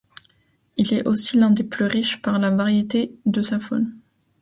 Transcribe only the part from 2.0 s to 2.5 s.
par la